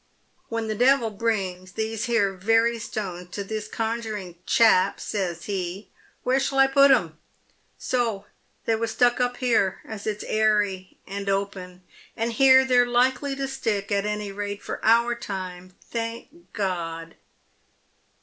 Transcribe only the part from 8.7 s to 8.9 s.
was